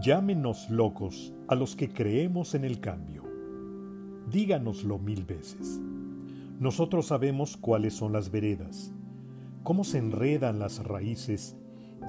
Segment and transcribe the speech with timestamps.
[0.00, 3.24] Llámenos locos a los que creemos en el cambio.
[4.30, 5.80] Díganoslo mil veces.
[6.60, 8.92] Nosotros sabemos cuáles son las veredas,
[9.64, 11.56] cómo se enredan las raíces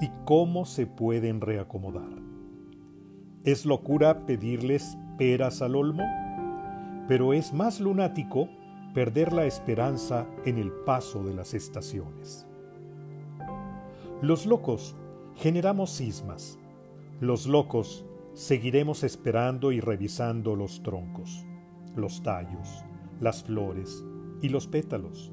[0.00, 2.10] y cómo se pueden reacomodar.
[3.42, 6.04] ¿Es locura pedirles peras al olmo?
[7.08, 8.48] Pero es más lunático
[8.94, 12.46] perder la esperanza en el paso de las estaciones.
[14.22, 14.94] Los locos
[15.34, 16.56] generamos cismas.
[17.20, 21.44] Los locos seguiremos esperando y revisando los troncos,
[21.94, 22.82] los tallos,
[23.20, 24.02] las flores
[24.40, 25.30] y los pétalos.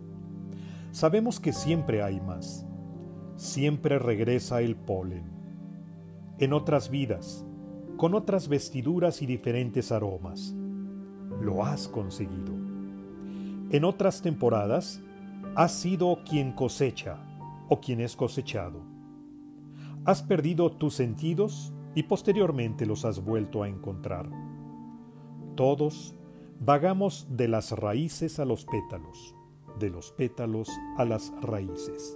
[0.92, 2.66] Sabemos que siempre hay más.
[3.38, 5.32] Siempre regresa el polen.
[6.40, 7.46] En otras vidas,
[7.96, 10.54] con otras vestiduras y diferentes aromas.
[11.40, 12.54] Lo has conseguido.
[13.70, 15.02] En otras temporadas,
[15.56, 17.18] has sido quien cosecha
[17.70, 18.82] o quien es cosechado.
[20.04, 24.30] Has perdido tus sentidos y posteriormente los has vuelto a encontrar.
[25.56, 26.14] Todos
[26.60, 29.34] vagamos de las raíces a los pétalos,
[29.80, 32.16] de los pétalos a las raíces.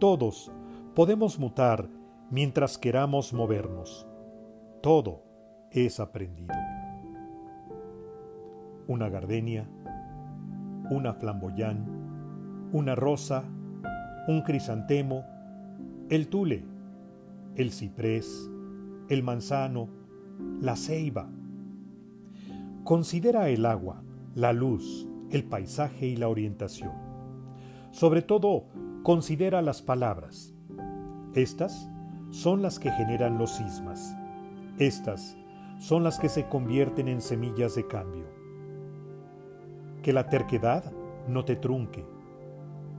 [0.00, 0.50] Todos
[0.96, 1.88] podemos mutar
[2.32, 4.04] mientras queramos movernos.
[4.80, 5.22] Todo
[5.70, 6.52] es aprendido.
[8.88, 9.70] Una gardenia,
[10.90, 13.44] una flamboyán, una rosa,
[14.26, 15.24] un crisantemo,
[16.10, 16.64] el tule,
[17.54, 18.48] el ciprés,
[19.12, 19.88] el manzano,
[20.60, 21.28] la ceiba.
[22.84, 24.02] Considera el agua,
[24.34, 26.92] la luz, el paisaje y la orientación.
[27.90, 28.64] Sobre todo,
[29.02, 30.54] considera las palabras.
[31.34, 31.90] Estas
[32.30, 34.16] son las que generan los sismas.
[34.78, 35.36] Estas
[35.78, 38.42] son las que se convierten en semillas de cambio
[40.02, 40.92] que la terquedad
[41.28, 42.04] no te trunque.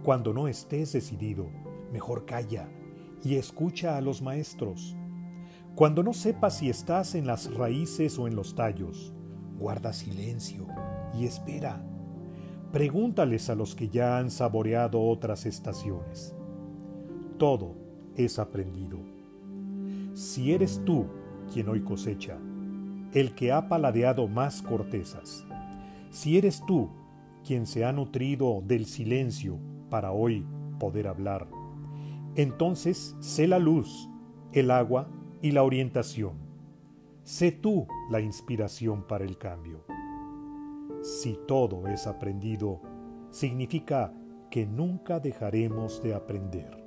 [0.03, 1.47] Cuando no estés decidido,
[1.91, 2.69] mejor calla
[3.23, 4.95] y escucha a los maestros.
[5.75, 9.11] Cuando no sepas si estás en las raíces o en los tallos,
[9.57, 10.67] guarda silencio
[11.17, 11.84] y espera.
[12.72, 16.35] Pregúntales a los que ya han saboreado otras estaciones.
[17.39, 17.75] Todo
[18.16, 19.00] es aprendido.
[20.13, 21.07] Si eres tú
[21.51, 22.38] quien hoy cosecha,
[23.12, 25.44] el que ha paladeado más cortezas,
[26.12, 26.91] si eres tú
[27.44, 29.57] quien se ha nutrido del silencio
[29.89, 30.45] para hoy
[30.79, 31.47] poder hablar,
[32.35, 34.07] entonces sé la luz,
[34.51, 35.07] el agua
[35.44, 36.38] y la orientación.
[37.22, 39.86] Sé tú la inspiración para el cambio.
[41.02, 42.81] Si todo es aprendido,
[43.30, 44.14] significa
[44.50, 46.81] que nunca dejaremos de aprender.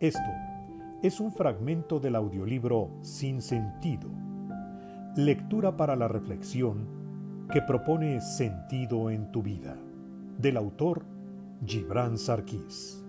[0.00, 0.30] Esto
[1.02, 4.08] es un fragmento del audiolibro Sin Sentido,
[5.14, 9.76] lectura para la reflexión que propone sentido en tu vida,
[10.38, 11.04] del autor
[11.66, 13.01] Gibran Sarkis.